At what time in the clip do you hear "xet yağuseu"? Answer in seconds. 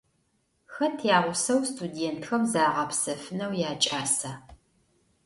0.73-1.59